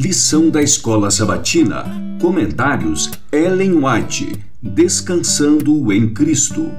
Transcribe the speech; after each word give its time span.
Lição 0.00 0.48
da 0.48 0.62
Escola 0.62 1.10
Sabatina. 1.10 1.84
Comentários 2.20 3.10
Ellen 3.32 3.84
White. 3.84 4.32
Descansando 4.62 5.92
em 5.92 6.14
Cristo. 6.14 6.70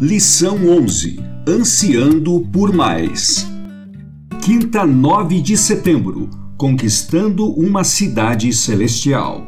Lição 0.00 0.68
11. 0.68 1.18
Ansiando 1.48 2.46
por 2.52 2.72
mais. 2.72 3.44
Quinta, 4.40 4.86
9 4.86 5.40
de 5.40 5.56
setembro. 5.56 6.30
Conquistando 6.56 7.50
uma 7.50 7.82
cidade 7.82 8.52
celestial. 8.52 9.44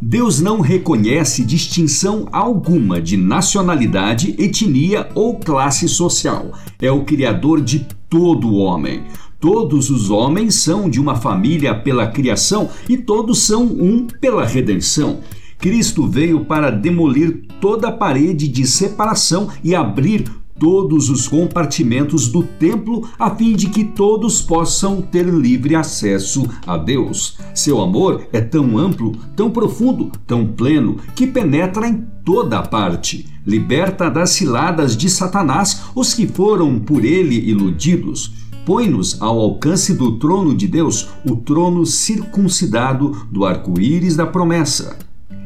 Deus 0.00 0.40
não 0.40 0.60
reconhece 0.60 1.44
distinção 1.44 2.28
alguma 2.30 3.00
de 3.00 3.16
nacionalidade, 3.16 4.36
etnia 4.38 5.08
ou 5.12 5.40
classe 5.40 5.88
social. 5.88 6.52
É 6.80 6.88
o 6.92 7.04
Criador 7.04 7.60
de 7.60 7.84
todo 8.08 8.48
o 8.48 8.58
homem. 8.58 9.02
Todos 9.38 9.90
os 9.90 10.10
homens 10.10 10.54
são 10.54 10.88
de 10.88 11.00
uma 11.00 11.14
família 11.14 11.74
pela 11.74 12.06
criação 12.06 12.70
e 12.88 12.96
todos 12.96 13.40
são 13.42 13.64
um 13.64 14.06
pela 14.06 14.44
redenção. 14.44 15.20
Cristo 15.58 16.06
veio 16.06 16.44
para 16.44 16.70
demolir 16.70 17.42
toda 17.60 17.88
a 17.88 17.92
parede 17.92 18.48
de 18.48 18.66
separação 18.66 19.48
e 19.62 19.74
abrir 19.74 20.24
todos 20.58 21.10
os 21.10 21.28
compartimentos 21.28 22.28
do 22.28 22.42
templo 22.42 23.08
a 23.18 23.30
fim 23.34 23.54
de 23.54 23.68
que 23.68 23.84
todos 23.84 24.40
possam 24.40 25.02
ter 25.02 25.26
livre 25.26 25.74
acesso 25.74 26.48
a 26.66 26.76
Deus. 26.76 27.38
Seu 27.54 27.80
amor 27.80 28.26
é 28.32 28.40
tão 28.40 28.78
amplo, 28.78 29.12
tão 29.34 29.50
profundo, 29.50 30.10
tão 30.26 30.46
pleno, 30.46 30.96
que 31.14 31.26
penetra 31.26 31.86
em 31.86 32.04
toda 32.24 32.62
parte. 32.62 33.26
Liberta 33.46 34.10
das 34.10 34.30
ciladas 34.30 34.96
de 34.96 35.08
Satanás 35.08 35.82
os 35.94 36.12
que 36.12 36.26
foram 36.26 36.78
por 36.78 37.04
ele 37.04 37.38
iludidos. 37.48 38.32
Põe-nos 38.66 39.22
ao 39.22 39.38
alcance 39.38 39.94
do 39.94 40.18
trono 40.18 40.54
de 40.54 40.68
Deus, 40.68 41.08
o 41.24 41.36
trono 41.36 41.86
circuncidado 41.86 43.26
do 43.30 43.46
arco-íris 43.46 44.14
da 44.16 44.26
promessa. 44.26 44.98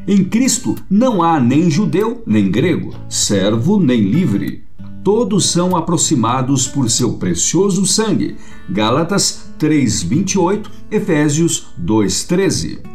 Em 0.08 0.24
Cristo 0.24 0.74
não 0.90 1.22
há 1.22 1.38
nem 1.38 1.70
judeu, 1.70 2.22
nem 2.26 2.50
grego, 2.50 2.92
servo, 3.08 3.78
nem 3.78 4.00
livre 4.00 4.64
todos 5.02 5.50
são 5.50 5.76
aproximados 5.76 6.66
por 6.66 6.90
seu 6.90 7.14
precioso 7.14 7.86
sangue. 7.86 8.36
Gálatas 8.68 9.50
3:28, 9.58 10.70
Efésios 10.90 11.66
2:13. 11.78 12.89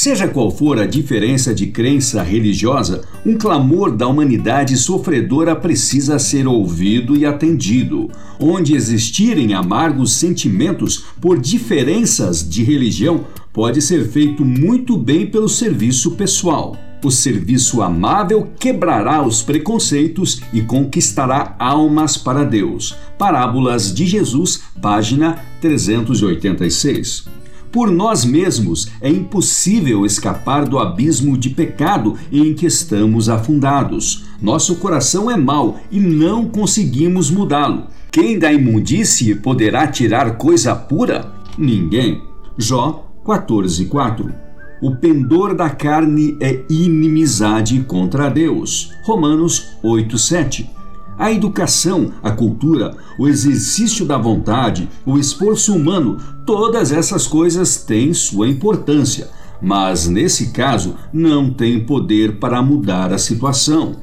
Seja 0.00 0.28
qual 0.28 0.48
for 0.48 0.78
a 0.78 0.86
diferença 0.86 1.52
de 1.52 1.66
crença 1.66 2.22
religiosa, 2.22 3.02
um 3.26 3.36
clamor 3.36 3.90
da 3.90 4.06
humanidade 4.06 4.76
sofredora 4.76 5.56
precisa 5.56 6.20
ser 6.20 6.46
ouvido 6.46 7.16
e 7.16 7.26
atendido. 7.26 8.08
Onde 8.38 8.76
existirem 8.76 9.54
amargos 9.54 10.12
sentimentos 10.12 10.98
por 11.20 11.36
diferenças 11.36 12.48
de 12.48 12.62
religião, 12.62 13.24
pode 13.52 13.82
ser 13.82 14.08
feito 14.08 14.44
muito 14.44 14.96
bem 14.96 15.26
pelo 15.26 15.48
serviço 15.48 16.12
pessoal. 16.12 16.76
O 17.04 17.10
serviço 17.10 17.82
amável 17.82 18.52
quebrará 18.56 19.26
os 19.26 19.42
preconceitos 19.42 20.40
e 20.52 20.60
conquistará 20.60 21.56
almas 21.58 22.16
para 22.16 22.44
Deus. 22.44 22.94
Parábolas 23.18 23.92
de 23.92 24.06
Jesus, 24.06 24.62
página 24.80 25.40
386. 25.60 27.37
Por 27.70 27.90
nós 27.90 28.24
mesmos 28.24 28.90
é 29.00 29.10
impossível 29.10 30.06
escapar 30.06 30.66
do 30.66 30.78
abismo 30.78 31.36
de 31.36 31.50
pecado 31.50 32.16
em 32.32 32.54
que 32.54 32.66
estamos 32.66 33.28
afundados. 33.28 34.24
Nosso 34.40 34.76
coração 34.76 35.30
é 35.30 35.36
mau 35.36 35.78
e 35.90 36.00
não 36.00 36.46
conseguimos 36.46 37.30
mudá-lo. 37.30 37.86
Quem 38.10 38.38
da 38.38 38.52
imundície 38.52 39.34
poderá 39.34 39.86
tirar 39.86 40.36
coisa 40.36 40.74
pura? 40.74 41.32
Ninguém. 41.58 42.22
Jó 42.56 43.06
14:4 43.24 44.48
o 44.80 44.94
pendor 44.94 45.56
da 45.56 45.68
carne 45.68 46.36
é 46.40 46.60
inimizade 46.70 47.80
contra 47.80 48.28
Deus. 48.28 48.92
Romanos 49.02 49.70
8:7. 49.82 50.70
A 51.18 51.32
educação, 51.32 52.12
a 52.22 52.30
cultura, 52.30 52.96
o 53.18 53.26
exercício 53.26 54.06
da 54.06 54.16
vontade, 54.16 54.88
o 55.04 55.18
esforço 55.18 55.74
humano, 55.74 56.16
todas 56.46 56.92
essas 56.92 57.26
coisas 57.26 57.82
têm 57.82 58.14
sua 58.14 58.48
importância, 58.48 59.28
mas 59.60 60.06
nesse 60.06 60.52
caso 60.52 60.94
não 61.12 61.50
têm 61.50 61.84
poder 61.84 62.38
para 62.38 62.62
mudar 62.62 63.12
a 63.12 63.18
situação. 63.18 63.96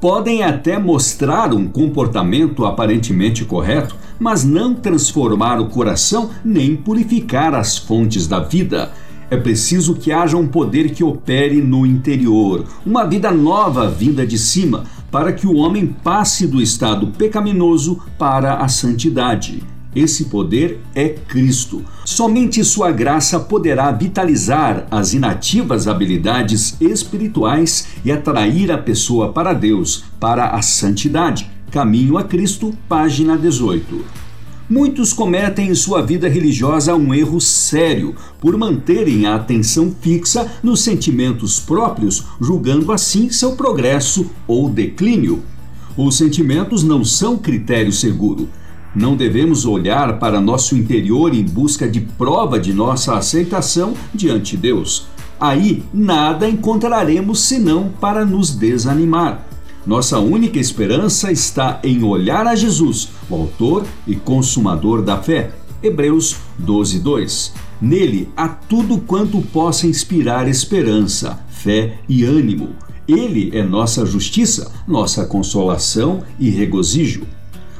Podem 0.00 0.44
até 0.44 0.78
mostrar 0.78 1.52
um 1.52 1.66
comportamento 1.66 2.64
aparentemente 2.64 3.44
correto, 3.44 3.96
mas 4.18 4.44
não 4.44 4.72
transformar 4.72 5.60
o 5.60 5.68
coração 5.68 6.30
nem 6.44 6.76
purificar 6.76 7.54
as 7.54 7.76
fontes 7.76 8.28
da 8.28 8.38
vida. 8.38 8.92
É 9.32 9.36
preciso 9.38 9.94
que 9.94 10.12
haja 10.12 10.36
um 10.36 10.46
poder 10.46 10.90
que 10.90 11.02
opere 11.02 11.62
no 11.62 11.86
interior, 11.86 12.66
uma 12.84 13.06
vida 13.06 13.30
nova 13.30 13.88
vinda 13.88 14.26
de 14.26 14.38
cima, 14.38 14.84
para 15.10 15.32
que 15.32 15.46
o 15.46 15.54
homem 15.54 15.86
passe 15.86 16.46
do 16.46 16.60
estado 16.60 17.06
pecaminoso 17.06 17.98
para 18.18 18.56
a 18.56 18.68
santidade. 18.68 19.62
Esse 19.96 20.26
poder 20.26 20.82
é 20.94 21.08
Cristo. 21.08 21.82
Somente 22.04 22.62
Sua 22.62 22.92
graça 22.92 23.40
poderá 23.40 23.90
vitalizar 23.90 24.86
as 24.90 25.14
inativas 25.14 25.88
habilidades 25.88 26.76
espirituais 26.78 27.88
e 28.04 28.12
atrair 28.12 28.70
a 28.70 28.76
pessoa 28.76 29.32
para 29.32 29.54
Deus, 29.54 30.04
para 30.20 30.48
a 30.50 30.60
santidade. 30.60 31.50
Caminho 31.70 32.18
a 32.18 32.22
Cristo, 32.22 32.74
página 32.86 33.38
18. 33.38 34.21
Muitos 34.72 35.12
cometem 35.12 35.68
em 35.68 35.74
sua 35.74 36.00
vida 36.00 36.26
religiosa 36.26 36.96
um 36.96 37.12
erro 37.12 37.38
sério 37.42 38.16
por 38.40 38.56
manterem 38.56 39.26
a 39.26 39.34
atenção 39.34 39.94
fixa 40.00 40.50
nos 40.62 40.80
sentimentos 40.80 41.60
próprios, 41.60 42.24
julgando 42.40 42.90
assim 42.90 43.28
seu 43.28 43.52
progresso 43.52 44.30
ou 44.48 44.70
declínio. 44.70 45.42
Os 45.94 46.16
sentimentos 46.16 46.82
não 46.82 47.04
são 47.04 47.36
critério 47.36 47.92
seguro. 47.92 48.48
Não 48.96 49.14
devemos 49.14 49.66
olhar 49.66 50.18
para 50.18 50.40
nosso 50.40 50.74
interior 50.74 51.34
em 51.34 51.44
busca 51.44 51.86
de 51.86 52.00
prova 52.00 52.58
de 52.58 52.72
nossa 52.72 53.14
aceitação 53.14 53.92
diante 54.14 54.52
de 54.52 54.62
Deus. 54.62 55.06
Aí 55.38 55.82
nada 55.92 56.48
encontraremos 56.48 57.40
senão 57.42 57.90
para 58.00 58.24
nos 58.24 58.54
desanimar. 58.54 59.51
Nossa 59.84 60.20
única 60.20 60.60
esperança 60.60 61.32
está 61.32 61.80
em 61.82 62.04
olhar 62.04 62.46
a 62.46 62.54
Jesus, 62.54 63.08
o 63.28 63.34
autor 63.34 63.84
e 64.06 64.14
consumador 64.14 65.02
da 65.02 65.20
fé. 65.20 65.50
Hebreus 65.82 66.36
12, 66.56 67.00
2. 67.00 67.52
Nele 67.80 68.28
há 68.36 68.48
tudo 68.48 68.98
quanto 68.98 69.42
possa 69.42 69.88
inspirar 69.88 70.46
esperança, 70.46 71.44
fé 71.48 71.98
e 72.08 72.22
ânimo. 72.22 72.70
Ele 73.08 73.50
é 73.52 73.64
nossa 73.64 74.06
justiça, 74.06 74.70
nossa 74.86 75.26
consolação 75.26 76.22
e 76.38 76.48
regozijo. 76.48 77.26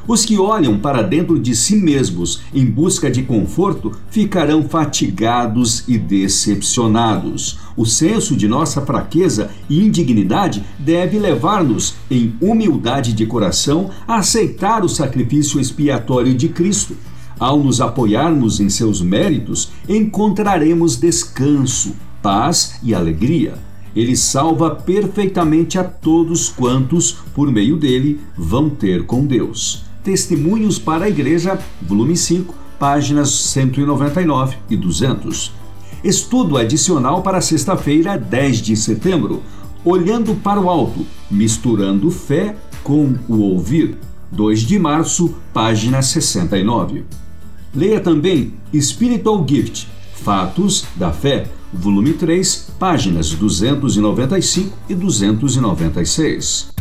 Os 0.05 0.25
que 0.25 0.37
olham 0.37 0.77
para 0.77 1.01
dentro 1.01 1.39
de 1.39 1.55
si 1.55 1.77
mesmos 1.77 2.41
em 2.53 2.65
busca 2.65 3.09
de 3.09 3.23
conforto 3.23 3.93
ficarão 4.09 4.67
fatigados 4.67 5.85
e 5.87 5.97
decepcionados. 5.97 7.57
O 7.77 7.85
senso 7.85 8.35
de 8.35 8.45
nossa 8.45 8.81
fraqueza 8.81 9.49
e 9.69 9.79
indignidade 9.79 10.63
deve 10.77 11.17
levar-nos, 11.17 11.95
em 12.11 12.35
humildade 12.41 13.13
de 13.13 13.25
coração, 13.25 13.89
a 14.05 14.17
aceitar 14.17 14.83
o 14.83 14.89
sacrifício 14.89 15.59
expiatório 15.59 16.33
de 16.33 16.49
Cristo. 16.49 16.97
Ao 17.39 17.57
nos 17.57 17.79
apoiarmos 17.79 18.59
em 18.59 18.69
seus 18.69 19.01
méritos, 19.01 19.71
encontraremos 19.87 20.97
descanso, 20.97 21.95
paz 22.21 22.75
e 22.83 22.93
alegria. 22.93 23.53
Ele 23.95 24.17
salva 24.17 24.71
perfeitamente 24.71 25.79
a 25.79 25.83
todos 25.83 26.49
quantos, 26.49 27.11
por 27.33 27.51
meio 27.51 27.77
dele, 27.77 28.19
vão 28.35 28.69
ter 28.69 29.05
com 29.05 29.25
Deus. 29.25 29.92
Testemunhos 30.03 30.77
para 30.77 31.05
a 31.05 31.09
Igreja, 31.09 31.57
volume 31.81 32.17
5, 32.17 32.53
páginas 32.77 33.29
199 33.29 34.57
e 34.69 34.75
200. 34.75 35.53
Estudo 36.03 36.57
adicional 36.57 37.21
para 37.21 37.39
sexta-feira, 37.39 38.17
10 38.17 38.57
de 38.57 38.75
setembro. 38.75 39.41
Olhando 39.85 40.35
para 40.35 40.59
o 40.59 40.69
alto, 40.69 41.05
misturando 41.31 42.11
fé 42.11 42.55
com 42.83 43.15
o 43.29 43.39
ouvir. 43.39 43.97
2 44.31 44.61
de 44.61 44.77
março, 44.77 45.33
página 45.53 46.01
69. 46.01 47.05
Leia 47.73 47.99
também 47.99 48.53
Spiritual 48.75 49.45
Gift, 49.47 49.87
Fatos 50.13 50.85
da 50.95 51.11
Fé, 51.11 51.45
volume 51.71 52.13
3, 52.13 52.71
páginas 52.77 53.31
295 53.31 54.77
e 54.89 54.95
296. 54.95 56.72